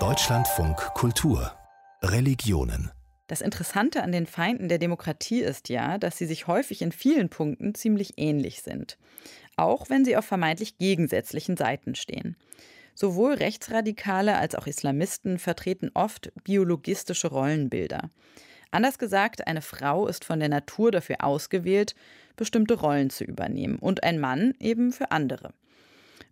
Deutschlandfunk 0.00 0.76
Kultur 0.94 1.52
Religionen 2.02 2.90
das 3.28 3.40
Interessante 3.40 4.02
an 4.02 4.10
den 4.10 4.26
Feinden 4.26 4.68
der 4.68 4.78
Demokratie 4.78 5.42
ist 5.42 5.68
ja, 5.68 5.96
dass 5.96 6.18
sie 6.18 6.26
sich 6.26 6.48
häufig 6.48 6.82
in 6.82 6.90
vielen 6.90 7.28
Punkten 7.28 7.76
ziemlich 7.76 8.14
ähnlich 8.16 8.62
sind, 8.62 8.98
auch 9.56 9.88
wenn 9.90 10.04
sie 10.04 10.16
auf 10.16 10.24
vermeintlich 10.24 10.76
gegensätzlichen 10.78 11.56
Seiten 11.56 11.94
stehen. 11.94 12.36
Sowohl 12.96 13.34
Rechtsradikale 13.34 14.38
als 14.38 14.56
auch 14.56 14.66
Islamisten 14.66 15.38
vertreten 15.38 15.92
oft 15.94 16.32
biologistische 16.42 17.28
Rollenbilder. 17.28 18.10
Anders 18.72 18.98
gesagt, 18.98 19.46
eine 19.46 19.62
Frau 19.62 20.08
ist 20.08 20.24
von 20.24 20.40
der 20.40 20.48
Natur 20.48 20.90
dafür 20.90 21.22
ausgewählt, 21.22 21.94
bestimmte 22.34 22.74
Rollen 22.74 23.10
zu 23.10 23.22
übernehmen 23.22 23.78
und 23.78 24.02
ein 24.02 24.18
Mann 24.18 24.54
eben 24.58 24.90
für 24.90 25.12
andere. 25.12 25.54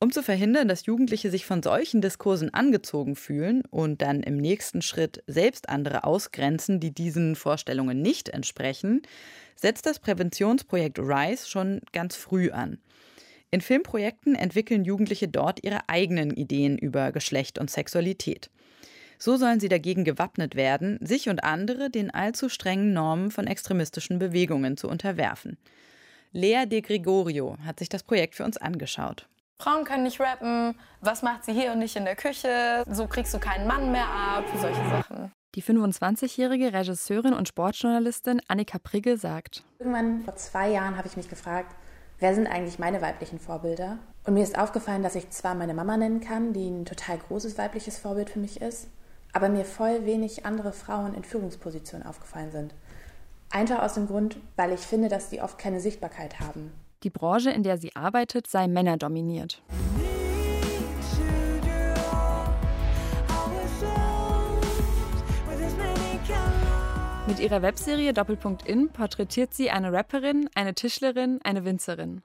Um 0.02 0.10
zu 0.10 0.24
verhindern, 0.24 0.66
dass 0.66 0.86
Jugendliche 0.86 1.30
sich 1.30 1.46
von 1.46 1.62
solchen 1.62 2.00
Diskursen 2.00 2.52
angezogen 2.52 3.14
fühlen 3.14 3.62
und 3.70 4.02
dann 4.02 4.24
im 4.24 4.36
nächsten 4.36 4.82
Schritt 4.82 5.22
selbst 5.28 5.68
andere 5.68 6.02
ausgrenzen, 6.02 6.80
die 6.80 6.90
diesen 6.90 7.36
Vorstellungen 7.36 8.02
nicht 8.02 8.28
entsprechen, 8.28 9.02
setzt 9.54 9.86
das 9.86 10.00
Präventionsprojekt 10.00 10.98
RISE 10.98 11.48
schon 11.48 11.82
ganz 11.92 12.16
früh 12.16 12.50
an. 12.50 12.78
In 13.52 13.60
Filmprojekten 13.60 14.34
entwickeln 14.34 14.84
Jugendliche 14.84 15.28
dort 15.28 15.62
ihre 15.62 15.88
eigenen 15.88 16.32
Ideen 16.32 16.78
über 16.78 17.12
Geschlecht 17.12 17.60
und 17.60 17.70
Sexualität. 17.70 18.50
So 19.20 19.36
sollen 19.36 19.60
sie 19.60 19.68
dagegen 19.68 20.02
gewappnet 20.02 20.56
werden, 20.56 20.98
sich 21.00 21.28
und 21.28 21.44
andere 21.44 21.90
den 21.90 22.10
allzu 22.10 22.48
strengen 22.48 22.92
Normen 22.92 23.30
von 23.30 23.46
extremistischen 23.46 24.18
Bewegungen 24.18 24.76
zu 24.76 24.88
unterwerfen. 24.88 25.58
Lea 26.32 26.64
de 26.66 26.80
Gregorio 26.80 27.56
hat 27.64 27.78
sich 27.78 27.88
das 27.88 28.02
Projekt 28.02 28.34
für 28.34 28.44
uns 28.44 28.56
angeschaut. 28.56 29.28
Frauen 29.62 29.84
können 29.84 30.02
nicht 30.02 30.20
rappen, 30.20 30.74
was 31.00 31.22
macht 31.22 31.44
sie 31.44 31.52
hier 31.52 31.70
und 31.70 31.78
nicht 31.78 31.94
in 31.94 32.04
der 32.04 32.16
Küche, 32.16 32.82
so 32.90 33.06
kriegst 33.06 33.32
du 33.32 33.38
keinen 33.38 33.68
Mann 33.68 33.92
mehr 33.92 34.08
ab, 34.08 34.44
solche 34.60 34.88
Sachen. 34.90 35.30
Die 35.54 35.62
25-jährige 35.62 36.72
Regisseurin 36.72 37.32
und 37.32 37.46
Sportjournalistin 37.46 38.40
Annika 38.48 38.78
Prigge 38.78 39.16
sagt: 39.16 39.62
Irgendwann 39.78 40.22
vor 40.24 40.34
zwei 40.34 40.70
Jahren 40.70 40.96
habe 40.96 41.06
ich 41.06 41.16
mich 41.16 41.28
gefragt, 41.28 41.76
wer 42.18 42.34
sind 42.34 42.48
eigentlich 42.48 42.80
meine 42.80 43.00
weiblichen 43.02 43.38
Vorbilder? 43.38 43.98
Und 44.24 44.34
mir 44.34 44.42
ist 44.42 44.58
aufgefallen, 44.58 45.04
dass 45.04 45.14
ich 45.14 45.30
zwar 45.30 45.54
meine 45.54 45.74
Mama 45.74 45.96
nennen 45.96 46.20
kann, 46.20 46.52
die 46.52 46.68
ein 46.68 46.84
total 46.84 47.18
großes 47.18 47.56
weibliches 47.56 47.98
Vorbild 47.98 48.30
für 48.30 48.40
mich 48.40 48.60
ist, 48.60 48.88
aber 49.32 49.48
mir 49.48 49.64
voll 49.64 50.06
wenig 50.06 50.44
andere 50.44 50.72
Frauen 50.72 51.14
in 51.14 51.22
Führungspositionen 51.22 52.04
aufgefallen 52.04 52.50
sind. 52.50 52.74
Einfach 53.50 53.80
aus 53.80 53.94
dem 53.94 54.08
Grund, 54.08 54.38
weil 54.56 54.72
ich 54.72 54.80
finde, 54.80 55.08
dass 55.08 55.28
die 55.28 55.40
oft 55.40 55.56
keine 55.58 55.78
Sichtbarkeit 55.78 56.40
haben. 56.40 56.72
Die 57.02 57.10
Branche, 57.10 57.50
in 57.50 57.64
der 57.64 57.78
sie 57.78 57.96
arbeitet, 57.96 58.46
sei 58.46 58.68
männerdominiert. 58.68 59.60
Mit 67.26 67.40
ihrer 67.40 67.62
Webserie 67.62 68.12
Doppelpunkt 68.12 68.68
In 68.68 68.90
porträtiert 68.90 69.54
sie 69.54 69.70
eine 69.70 69.92
Rapperin, 69.92 70.48
eine 70.54 70.74
Tischlerin, 70.74 71.40
eine 71.42 71.64
Winzerin. 71.64 72.22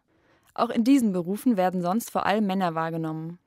Auch 0.53 0.69
in 0.69 0.83
diesen 0.83 1.11
Berufen 1.11 1.55
werden 1.55 1.81
sonst 1.81 2.11
vor 2.11 2.25
allem 2.25 2.45
Männer 2.45 2.75
wahrgenommen. 2.75 3.39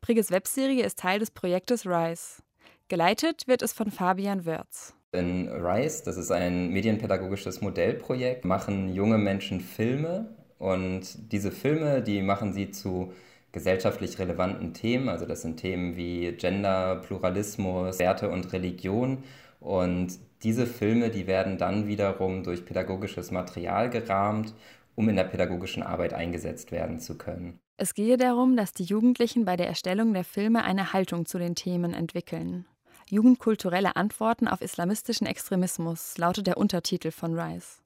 Prigges 0.00 0.30
Webserie 0.30 0.84
ist 0.84 0.98
Teil 0.98 1.18
des 1.18 1.30
Projektes 1.30 1.86
RISE. 1.86 2.42
Geleitet 2.88 3.48
wird 3.48 3.62
es 3.62 3.72
von 3.72 3.90
Fabian 3.90 4.46
Wörz. 4.46 4.94
In 5.12 5.48
RISE, 5.48 6.04
das 6.04 6.16
ist 6.16 6.30
ein 6.30 6.70
medienpädagogisches 6.70 7.60
Modellprojekt, 7.60 8.44
machen 8.44 8.94
junge 8.94 9.18
Menschen 9.18 9.60
Filme 9.60 10.37
und 10.58 11.32
diese 11.32 11.52
Filme, 11.52 12.02
die 12.02 12.22
machen 12.22 12.52
sie 12.52 12.70
zu 12.70 13.12
gesellschaftlich 13.52 14.18
relevanten 14.18 14.74
Themen. 14.74 15.08
Also 15.08 15.24
das 15.24 15.42
sind 15.42 15.58
Themen 15.58 15.96
wie 15.96 16.32
Gender, 16.32 16.96
Pluralismus, 16.96 17.98
Werte 17.98 18.28
und 18.28 18.52
Religion. 18.52 19.24
Und 19.60 20.18
diese 20.42 20.66
Filme, 20.66 21.10
die 21.10 21.26
werden 21.26 21.58
dann 21.58 21.86
wiederum 21.86 22.42
durch 22.42 22.64
pädagogisches 22.64 23.30
Material 23.30 23.90
gerahmt, 23.90 24.54
um 24.94 25.08
in 25.08 25.16
der 25.16 25.24
pädagogischen 25.24 25.82
Arbeit 25.82 26.12
eingesetzt 26.12 26.72
werden 26.72 26.98
zu 26.98 27.16
können. 27.16 27.58
Es 27.76 27.94
gehe 27.94 28.16
darum, 28.16 28.56
dass 28.56 28.72
die 28.72 28.84
Jugendlichen 28.84 29.44
bei 29.44 29.56
der 29.56 29.68
Erstellung 29.68 30.12
der 30.12 30.24
Filme 30.24 30.64
eine 30.64 30.92
Haltung 30.92 31.26
zu 31.26 31.38
den 31.38 31.54
Themen 31.54 31.94
entwickeln. 31.94 32.66
Jugendkulturelle 33.08 33.96
Antworten 33.96 34.48
auf 34.48 34.60
islamistischen 34.60 35.26
Extremismus 35.26 36.18
lautet 36.18 36.48
der 36.48 36.58
Untertitel 36.58 37.12
von 37.12 37.38
RISE. 37.38 37.80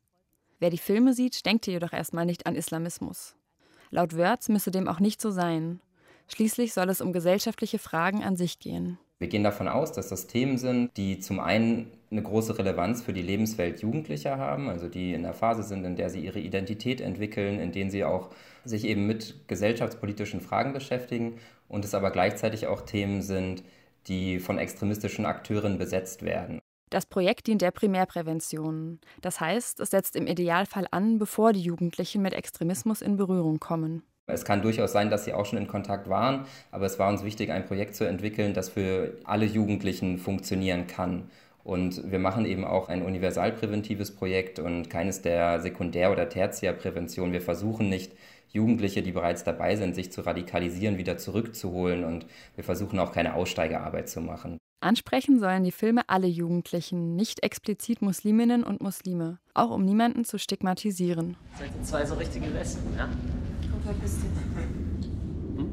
Wer 0.63 0.71
die 0.71 0.79
Filme 0.79 1.13
sieht, 1.13 1.45
denkt 1.45 1.67
jedoch 1.67 1.93
erstmal 1.93 2.25
nicht 2.25 2.47
an 2.47 2.55
Islamismus. 2.55 3.35
Laut 3.91 4.17
Wörth 4.17 4.49
müsse 4.49 4.71
dem 4.71 4.87
auch 4.87 5.01
nicht 5.01 5.21
so 5.21 5.33
sein. 5.33 5.81
Schließlich 6.29 6.73
soll 6.73 6.89
es 6.89 7.01
um 7.01 7.13
gesellschaftliche 7.13 7.81
Fragen 7.81 8.23
an 8.23 8.37
sich 8.37 8.61
gehen. 8.61 8.97
Wir 9.19 9.27
gehen 9.27 9.43
davon 9.43 9.67
aus, 9.67 9.91
dass 9.91 10.09
das 10.09 10.29
Themen 10.29 10.59
sind, 10.59 10.97
die 10.97 11.19
zum 11.19 11.41
einen 11.41 11.91
eine 12.13 12.23
große 12.23 12.57
Relevanz 12.57 13.03
für 13.03 13.13
die 13.13 13.23
Lebenswelt 13.23 13.83
Jugendlicher 13.83 14.39
haben, 14.39 14.69
also 14.69 14.87
die 14.87 15.15
in 15.15 15.25
der 15.25 15.35
Phase 15.35 15.65
sind, 15.65 15.85
in 15.85 15.97
der 15.97 16.11
sie 16.11 16.25
ihre 16.25 16.39
Identität 16.39 17.01
entwickeln, 17.01 17.59
in 17.59 17.73
denen 17.73 17.91
sie 17.91 18.05
auch 18.05 18.31
sich 18.65 18.85
eben 18.85 19.09
mit 19.09 19.49
gesellschaftspolitischen 19.49 20.41
Fragen 20.41 20.73
beschäftigen 20.73 21.41
und 21.67 21.85
es 21.85 21.93
aber 21.93 22.13
gleichzeitig 22.13 22.69
auch 22.69 22.83
Themen 22.83 23.23
sind, 23.23 23.65
die 24.07 24.39
von 24.39 24.59
extremistischen 24.59 25.27
Akteuren 25.27 25.79
besetzt 25.79 26.23
werden. 26.23 26.62
Das 26.93 27.07
Projekt 27.07 27.47
dient 27.47 27.63
der 27.63 27.71
Primärprävention. 27.71 29.01
Das 29.23 29.41
heißt, 29.41 29.81
es 29.81 29.89
setzt 29.89 30.15
im 30.15 30.27
Idealfall 30.27 30.87
an, 30.91 31.19
bevor 31.19 31.55
die 31.55 31.63
Jugendlichen 31.63 32.21
mit 32.21 32.35
Extremismus 32.35 33.01
in 33.01 33.17
Berührung 33.17 33.59
kommen. 33.61 34.03
Es 34.27 34.45
kann 34.45 34.61
durchaus 34.61 34.93
sein, 34.93 35.09
dass 35.09 35.25
sie 35.25 35.33
auch 35.33 35.47
schon 35.47 35.59
in 35.59 35.69
Kontakt 35.69 36.11
waren, 36.11 36.45
aber 36.71 36.85
es 36.85 36.99
war 36.99 37.09
uns 37.09 37.25
wichtig, 37.25 37.51
ein 37.51 37.65
Projekt 37.65 37.95
zu 37.95 38.05
entwickeln, 38.05 38.53
das 38.53 38.69
für 38.69 39.17
alle 39.25 39.47
Jugendlichen 39.47 40.19
funktionieren 40.19 40.87
kann. 40.87 41.31
Und 41.65 42.11
wir 42.11 42.19
machen 42.19 42.45
eben 42.45 42.67
auch 42.67 42.91
ein 42.91 43.01
universalpräventives 43.01 44.15
Projekt 44.15 44.59
und 44.59 44.91
keines 44.91 45.23
der 45.23 45.61
Sekundär- 45.61 46.13
oder 46.13 46.29
Tertiärprävention. 46.29 47.33
Wir 47.33 47.41
versuchen 47.41 47.89
nicht, 47.89 48.13
Jugendliche, 48.51 49.03
die 49.03 49.13
bereits 49.13 49.45
dabei 49.45 49.77
sind, 49.77 49.95
sich 49.95 50.13
zu 50.13 50.21
radikalisieren, 50.21 50.99
wieder 50.99 51.17
zurückzuholen. 51.17 52.05
Und 52.05 52.27
wir 52.55 52.65
versuchen 52.65 52.99
auch 52.99 53.13
keine 53.13 53.33
Aussteigerarbeit 53.33 54.11
zu 54.11 54.21
machen. 54.21 54.59
Ansprechen 54.83 55.39
sollen 55.39 55.65
die 55.65 55.73
Filme 55.73 56.03
alle 56.09 56.27
Jugendlichen, 56.27 57.15
nicht 57.15 57.43
explizit 57.43 58.03
Musliminnen 58.03 58.65
und 58.65 58.81
Muslime, 58.81 59.39
auch 59.55 59.71
um 59.71 59.85
niemanden 59.85 60.25
zu 60.25 60.39
stigmatisieren. 60.39 61.37
Seid 61.59 61.71
ihr 61.75 61.83
zwei 61.85 62.05
so 62.05 62.15
richtige 62.15 62.53
Wespen, 62.53 62.97
ja? 62.97 63.09
Komm, 63.71 63.83
verpiss 63.83 64.17
dich. 64.17 64.31
Hm? 65.57 65.73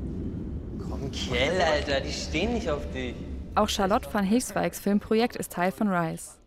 Komm, 0.88 1.12
Kell, 1.12 1.60
Alter, 1.62 2.02
die 2.02 2.12
stehen 2.12 2.54
nicht 2.54 2.70
auf 2.70 2.90
dich. 2.92 3.16
Auch 3.56 3.70
Charlotte 3.70 4.08
van 4.14 4.24
Heeswijks 4.24 4.80
Filmprojekt 4.80 5.36
ist 5.36 5.54
Teil 5.54 5.72
von 5.72 5.90
RISE. 5.90 6.38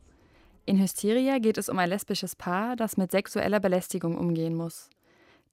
In 0.64 0.80
Hysteria 0.80 1.38
geht 1.38 1.58
es 1.58 1.68
um 1.68 1.78
ein 1.78 1.88
lesbisches 1.88 2.36
Paar, 2.36 2.76
das 2.76 2.96
mit 2.96 3.10
sexueller 3.10 3.58
Belästigung 3.58 4.16
umgehen 4.16 4.54
muss. 4.54 4.88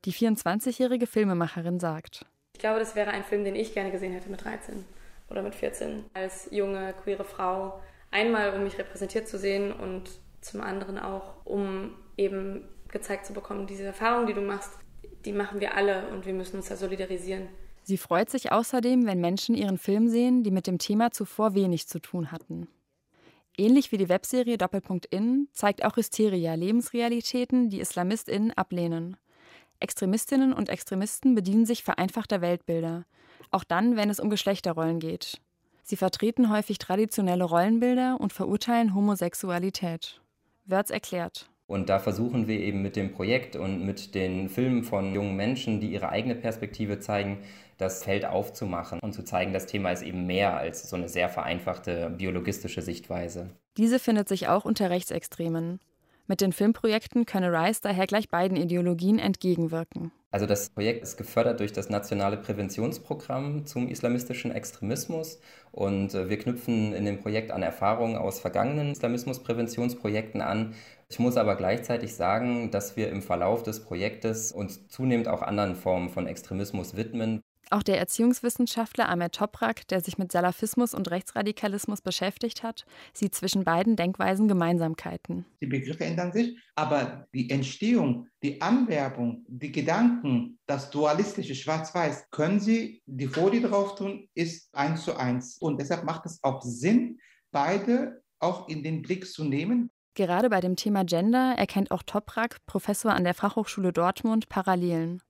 Die 0.06 0.14
24-jährige 0.14 1.08
Filmemacherin 1.08 1.80
sagt: 1.80 2.25
Ich 2.53 2.59
glaube, 2.59 2.80
das 2.80 2.96
wäre 2.96 3.09
ein 3.09 3.24
Film, 3.24 3.44
den 3.44 3.56
ich 3.56 3.74
gerne 3.74 3.92
gesehen 3.92 4.14
hätte 4.14 4.30
mit 4.30 4.44
13 4.44 4.86
oder 5.30 5.42
mit 5.42 5.56
14 5.56 6.06
als 6.14 6.50
junge, 6.52 6.94
queere 7.04 7.24
Frau. 7.24 7.82
Einmal, 8.12 8.54
um 8.54 8.64
mich 8.64 8.78
repräsentiert 8.78 9.28
zu 9.28 9.38
sehen 9.38 9.72
und 9.72 10.10
zum 10.42 10.62
anderen 10.62 10.98
auch, 10.98 11.46
um 11.46 11.96
eben 12.18 12.68
gezeigt 12.88 13.26
zu 13.26 13.34
bekommen, 13.34 13.68
diese 13.68 13.84
Erfahrung, 13.84 14.26
die 14.26 14.34
du 14.34 14.42
machst, 14.42 14.72
die 15.26 15.34
machen 15.34 15.60
wir 15.60 15.76
alle 15.76 16.08
und 16.10 16.26
wir 16.26 16.34
müssen 16.34 16.58
uns 16.58 16.70
da 16.70 16.76
solidarisieren. 16.76 17.48
Sie 17.84 17.98
freut 17.98 18.30
sich 18.30 18.52
außerdem, 18.52 19.06
wenn 19.06 19.20
Menschen 19.20 19.56
ihren 19.56 19.78
Film 19.78 20.08
sehen, 20.10 20.44
die 20.44 20.52
mit 20.52 20.68
dem 20.68 20.78
Thema 20.78 21.12
zuvor 21.12 21.56
wenig 21.56 21.88
zu 21.88 22.00
tun 22.00 22.32
hatten. 22.32 22.68
Ähnlich 23.58 23.92
wie 23.92 23.98
die 23.98 24.10
Webserie 24.10 24.58
Doppelpunkt 24.58 25.06
In 25.08 25.50
zeigt 25.52 25.84
auch 25.84 25.98
Hysteria 25.98 26.54
Lebensrealitäten, 26.54 27.70
die 27.70 27.82
IslamistInnen 27.82 28.52
ablehnen. 28.54 29.18
Extremistinnen 29.80 30.54
und 30.54 30.70
Extremisten 30.70 31.36
bedienen 31.36 31.66
sich 31.66 31.84
vereinfachter 31.84 32.42
Weltbilder, 32.42 33.06
auch 33.52 33.64
dann, 33.64 33.96
wenn 33.96 34.10
es 34.10 34.20
um 34.20 34.30
Geschlechterrollen 34.30 35.00
geht. 35.00 35.42
Sie 35.84 35.96
vertreten 35.96 36.52
häufig 36.52 36.78
traditionelle 36.78 37.46
Rollenbilder 37.46 38.18
und 38.20 38.34
verurteilen 38.34 38.94
Homosexualität. 38.94 40.22
Wörz 40.66 40.92
erklärt. 40.92 41.50
Und 41.66 41.90
da 41.90 42.00
versuchen 42.00 42.48
wir 42.48 42.60
eben 42.60 42.81
mit 42.81 42.96
dem 42.96 43.12
Projekt 43.12 43.56
und 43.56 43.86
mit 43.86 44.16
den 44.16 44.50
Filmen 44.50 44.84
von 44.84 45.14
jungen 45.14 45.36
Menschen, 45.36 45.80
die 45.80 45.92
ihre 45.92 46.10
eigene 46.10 46.36
Perspektive 46.36 47.00
zeigen, 47.00 47.40
das 47.78 48.04
Feld 48.04 48.25
aufzumachen 48.25 49.00
und 49.00 49.14
zu 49.14 49.24
zeigen, 49.24 49.54
das 49.54 49.68
Thema 49.68 49.92
ist 49.92 50.02
eben 50.02 50.25
mehr 50.25 50.58
als 50.58 50.90
so 50.90 50.96
eine 50.96 51.08
sehr 51.08 51.30
vereinfachte 51.30 52.10
biologistische 52.18 52.82
Sichtweise. 52.82 53.52
Diese 53.78 54.00
findet 54.00 54.28
sich 54.28 54.48
auch 54.48 54.66
unter 54.66 54.90
Rechtsextremen. 54.90 55.80
Mit 56.30 56.42
den 56.42 56.54
Filmprojekten 56.54 57.26
könne 57.26 57.52
Rice 57.52 57.81
daher 57.81 58.06
gleich 58.06 58.30
beiden 58.30 58.56
Ideologien 58.56 59.18
entgegenwirken. 59.18 60.12
Also 60.30 60.46
das 60.46 60.70
Projekt 60.70 61.02
ist 61.02 61.18
gefördert 61.18 61.60
durch 61.60 61.74
das 61.74 61.90
nationale 61.90 62.38
Präventionsprogramm 62.38 63.66
zum 63.66 63.90
islamistischen 63.90 64.52
Extremismus 64.52 65.40
und 65.72 66.14
äh, 66.14 66.30
wir 66.30 66.38
knüpfen 66.38 66.94
in 66.94 67.06
dem 67.06 67.20
Projekt 67.20 67.50
an 67.50 67.64
Erfahrungen 67.64 68.16
aus 68.16 68.40
vergangenen 68.40 68.92
Islamismuspräventionsprojekten 68.92 70.42
an. 70.42 70.76
Ich 71.10 71.18
muss 71.18 71.36
aber 71.36 71.56
gleichzeitig 71.56 72.14
sagen, 72.14 72.70
dass 72.70 72.96
wir 72.96 73.10
im 73.10 73.24
Verlauf 73.24 73.64
des 73.64 73.84
Projektes 73.84 74.52
uns 74.52 74.88
zunehmend 74.88 75.28
auch 75.28 75.42
anderen 75.42 75.75
Formen 75.75 76.10
von 76.10 76.28
Extremismus 76.28 76.96
widmen. 76.96 77.42
Auch 77.71 77.83
der 77.83 78.00
Erziehungswissenschaftler 78.00 79.10
Ahmed 79.10 79.33
Toprak, 79.33 79.88
der 79.89 80.01
sich 80.01 80.18
mit 80.18 80.31
Salafismus 80.31 80.95
und 80.95 81.12
Rechtsradikalismus 81.12 82.01
beschäftigt 82.01 82.63
hat, 82.63 82.86
sieht 83.13 83.36
zwischen 83.36 83.63
beiden 83.63 83.95
Denkweisen 83.95 84.48
Gemeinsamkeiten. 84.48 85.45
Die 85.62 85.68
Begriffe 85.68 86.04
ändern 86.04 86.31
sich, 86.31 86.57
aber 86.74 87.27
die 87.31 87.51
Entstehung, 87.51 88.27
die 88.42 88.60
Anwerbung, 88.60 89.45
die 89.48 89.71
Gedanken, 89.71 90.57
das 90.66 90.89
dualistische 90.89 91.54
Schwarz-Weiß, 91.54 92.31
können 92.31 92.60
Sie 92.60 93.04
die 93.06 93.27
Folie 93.27 93.62
drauf 93.62 93.94
tun, 93.95 94.27
ist 94.33 94.74
eins 94.74 95.04
zu 95.04 95.15
eins. 95.15 95.57
Und 95.60 95.80
deshalb 95.80 96.06
macht 96.06 96.25
es 96.25 96.39
auch 96.42 96.63
Sinn, 96.63 97.19
beide 97.51 98.24
auch 98.39 98.68
in 98.68 98.81
den 98.81 99.04
Blick 99.04 99.27
zu 99.27 99.44
nehmen. 99.44 99.92
Gerade 100.15 100.50
bei 100.50 100.60
dem 100.60 100.75
Thema 100.75 101.06
Gender 101.06 101.54
erkennt 101.56 101.92
auch 101.92 102.01
Toprak, 102.01 102.65
Professor 102.65 103.13
an 103.13 103.25
der 103.25 103.36
Fachhochschule 103.36 103.94
Dortmund, 103.94 104.50
Parallelen 104.50 105.22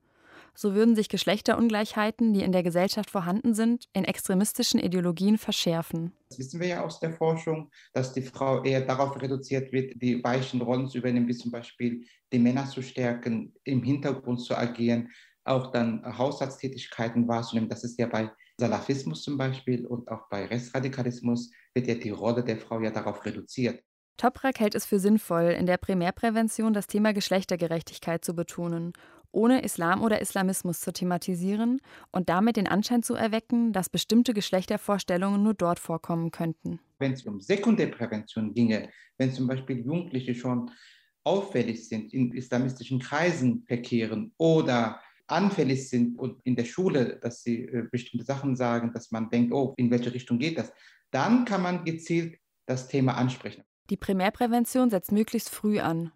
so 0.55 0.73
würden 0.73 0.95
sich 0.95 1.09
Geschlechterungleichheiten, 1.09 2.33
die 2.33 2.43
in 2.43 2.51
der 2.51 2.63
Gesellschaft 2.63 3.09
vorhanden 3.09 3.53
sind, 3.53 3.85
in 3.93 4.05
extremistischen 4.05 4.79
Ideologien 4.79 5.37
verschärfen. 5.37 6.13
Das 6.29 6.39
wissen 6.39 6.59
wir 6.59 6.67
ja 6.67 6.83
aus 6.83 6.99
der 6.99 7.13
Forschung, 7.13 7.71
dass 7.93 8.13
die 8.13 8.21
Frau 8.21 8.63
eher 8.63 8.81
darauf 8.81 9.19
reduziert 9.21 9.71
wird, 9.71 10.01
die 10.01 10.23
weichen 10.23 10.61
Rollen 10.61 10.87
zu 10.87 10.99
übernehmen, 10.99 11.27
wie 11.27 11.35
zum 11.35 11.51
Beispiel 11.51 12.05
die 12.31 12.39
Männer 12.39 12.67
zu 12.67 12.81
stärken, 12.81 13.53
im 13.63 13.83
Hintergrund 13.83 14.41
zu 14.41 14.55
agieren, 14.55 15.09
auch 15.43 15.71
dann 15.71 16.03
Haushaltstätigkeiten 16.17 17.27
wahrzunehmen. 17.27 17.69
Das 17.69 17.83
ist 17.83 17.99
ja 17.99 18.07
bei 18.07 18.29
Salafismus 18.57 19.23
zum 19.23 19.37
Beispiel 19.37 19.85
und 19.85 20.09
auch 20.09 20.29
bei 20.29 20.45
Rechtsradikalismus 20.45 21.51
wird 21.73 21.87
ja 21.87 21.95
die 21.95 22.11
Rolle 22.11 22.43
der 22.43 22.57
Frau 22.57 22.79
ja 22.81 22.91
darauf 22.91 23.25
reduziert. 23.25 23.83
Toprak 24.17 24.59
hält 24.59 24.75
es 24.75 24.85
für 24.85 24.99
sinnvoll, 24.99 25.55
in 25.57 25.65
der 25.65 25.77
Primärprävention 25.77 26.73
das 26.73 26.87
Thema 26.87 27.13
Geschlechtergerechtigkeit 27.13 28.23
zu 28.25 28.35
betonen 28.35 28.91
ohne 29.31 29.61
Islam 29.61 30.01
oder 30.01 30.21
Islamismus 30.21 30.79
zu 30.79 30.91
thematisieren 30.91 31.81
und 32.11 32.29
damit 32.29 32.57
den 32.57 32.67
Anschein 32.67 33.03
zu 33.03 33.15
erwecken, 33.15 33.73
dass 33.73 33.89
bestimmte 33.89 34.33
Geschlechtervorstellungen 34.33 35.43
nur 35.43 35.53
dort 35.53 35.79
vorkommen 35.79 36.31
könnten. 36.31 36.79
Wenn 36.99 37.13
es 37.13 37.25
um 37.25 37.39
Sekundärprävention 37.39 38.53
ginge, 38.53 38.89
wenn 39.17 39.31
zum 39.31 39.47
Beispiel 39.47 39.85
Jugendliche 39.85 40.35
schon 40.35 40.71
auffällig 41.23 41.87
sind, 41.87 42.13
in 42.13 42.31
islamistischen 42.33 42.99
Kreisen 42.99 43.63
verkehren 43.67 44.33
oder 44.37 44.99
anfällig 45.27 45.89
sind 45.89 46.17
und 46.17 46.39
in 46.43 46.55
der 46.55 46.65
Schule, 46.65 47.19
dass 47.21 47.43
sie 47.43 47.65
äh, 47.65 47.87
bestimmte 47.91 48.25
Sachen 48.25 48.55
sagen, 48.55 48.91
dass 48.93 49.11
man 49.11 49.29
denkt, 49.29 49.53
oh, 49.53 49.73
in 49.77 49.91
welche 49.91 50.13
Richtung 50.13 50.39
geht 50.39 50.57
das, 50.57 50.73
dann 51.11 51.45
kann 51.45 51.61
man 51.61 51.85
gezielt 51.85 52.39
das 52.65 52.87
Thema 52.87 53.15
ansprechen. 53.15 53.63
Die 53.89 53.97
Primärprävention 53.97 54.89
setzt 54.89 55.11
möglichst 55.11 55.49
früh 55.49 55.79
an, 55.79 56.11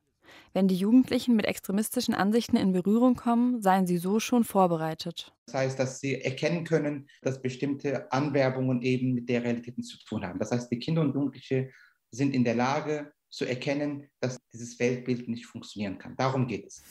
wenn 0.54 0.68
die 0.68 0.76
Jugendlichen 0.76 1.36
mit 1.36 1.46
extremistischen 1.46 2.14
Ansichten 2.14 2.56
in 2.56 2.72
Berührung 2.72 3.16
kommen, 3.16 3.62
seien 3.62 3.88
sie 3.88 3.98
so 3.98 4.20
schon 4.20 4.44
vorbereitet. 4.44 5.34
Das 5.48 5.56
heißt, 5.56 5.80
dass 5.80 6.00
sie 6.00 6.22
erkennen 6.22 6.64
können, 6.64 7.08
dass 7.22 7.42
bestimmte 7.42 8.12
Anwerbungen 8.12 8.82
eben 8.82 9.14
mit 9.14 9.30
der 9.30 9.44
Realität 9.44 9.84
zu 9.84 9.98
tun 10.06 10.26
haben. 10.26 10.40
Das 10.40 10.52
heißt, 10.52 10.72
die 10.72 10.80
Kinder 10.80 11.02
und 11.02 11.14
Jugendliche 11.14 11.72
sind 12.12 12.36
in 12.36 12.44
der 12.44 12.56
Lage 12.56 13.12
zu 13.30 13.46
erkennen, 13.46 14.08
dass 14.20 14.38
dieses 14.54 14.80
Weltbild 14.80 15.28
nicht 15.28 15.48
funktionieren 15.48 15.98
kann. 15.98 16.16
Darum 16.16 16.46
geht 16.46 16.68
es. 16.68 16.84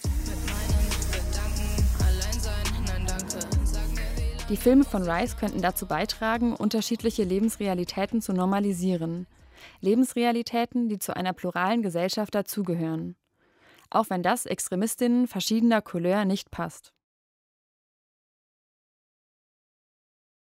Die 4.49 4.56
Filme 4.56 4.85
von 4.85 5.09
Rice 5.09 5.37
könnten 5.37 5.62
dazu 5.62 5.87
beitragen, 5.87 6.55
unterschiedliche 6.55 7.23
Lebensrealitäten 7.23 8.21
zu 8.21 8.33
normalisieren. 8.33 9.27
Lebensrealitäten, 9.81 10.88
die 10.88 10.99
zu 10.99 11.15
einer 11.17 11.33
pluralen 11.33 11.81
Gesellschaft 11.81 12.35
dazugehören 12.35 13.17
auch 13.94 14.11
wenn 14.11 14.23
das 14.23 14.47
Extremistinnen 14.47 15.27
verschiedener 15.27 15.83
Couleur 15.83 16.25
nicht 16.25 16.50
passt. 16.50 16.93